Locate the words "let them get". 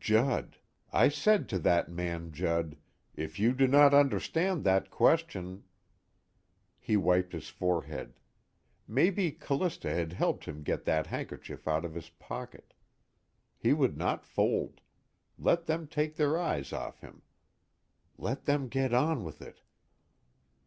18.18-18.94